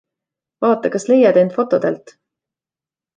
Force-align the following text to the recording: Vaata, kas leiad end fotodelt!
Vaata, 0.63 0.89
kas 0.95 1.05
leiad 1.11 1.37
end 1.41 1.53
fotodelt! 1.57 2.15